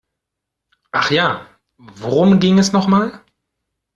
[0.91, 1.45] Ach ja,
[1.77, 3.21] worum ging es noch mal?